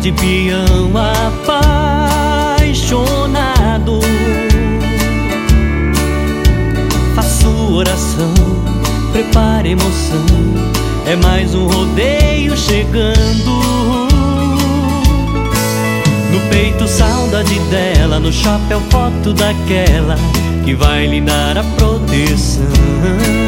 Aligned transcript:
De 0.00 0.12
peão 0.12 0.90
apaixonado. 2.56 4.00
Faço 7.14 7.74
oração, 7.74 8.32
prepare 9.12 9.72
emoção 9.72 10.24
É 11.06 11.16
mais 11.16 11.54
um 11.54 11.66
rodeio 11.66 12.56
chegando. 12.56 13.60
No 16.32 16.40
peito 16.48 16.88
saudade 16.88 17.58
dela 17.70 18.18
No 18.20 18.32
chapéu 18.32 18.80
foto 18.88 19.34
daquela 19.34 20.16
Que 20.64 20.74
vai 20.74 21.06
lhe 21.06 21.20
dar 21.20 21.58
a 21.58 21.64
proteção 21.64 23.39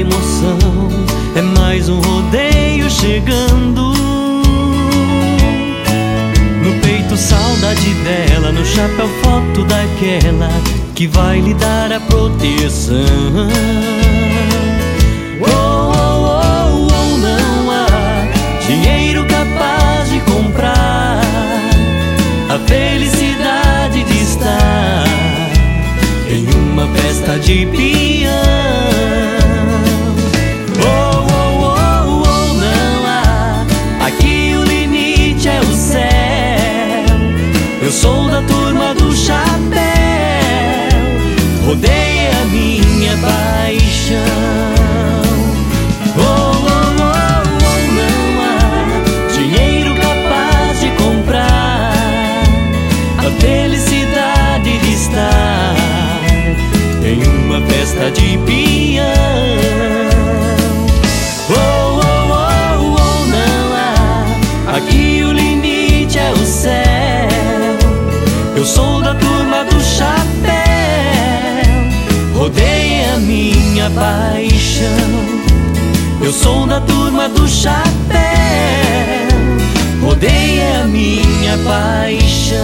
emoção 0.00 0.58
é 1.36 1.42
mais 1.42 1.88
um 1.88 2.00
rodeio 2.00 2.90
chegando 2.90 3.90
saudade 7.20 7.92
dela 8.02 8.50
no 8.50 8.64
chapéu 8.64 9.06
foto 9.22 9.62
daquela 9.64 10.48
que 10.94 11.06
vai 11.06 11.40
lhe 11.40 11.52
dar 11.54 11.92
a 11.92 12.00
proteção. 12.00 12.96
Oh, 15.42 15.92
oh, 15.92 16.26
oh, 16.26 16.88
oh, 16.90 17.16
não 17.18 17.70
há 17.70 17.86
dinheiro 18.66 19.24
capaz 19.26 20.10
de 20.10 20.20
comprar 20.20 21.20
a 22.48 22.58
felicidade 22.66 24.02
de 24.02 24.22
estar 24.22 25.04
em 26.30 26.46
uma 26.48 26.86
festa 26.88 27.38
de 27.38 27.66
peão. 27.66 28.79
Paixão. 73.94 75.40
Eu 76.22 76.32
sou 76.32 76.66
da 76.66 76.80
turma 76.80 77.28
do 77.28 77.48
chapéu, 77.48 77.80
rodeia 80.02 80.82
a 80.82 80.86
minha 80.86 81.58
paixão. 81.64 82.58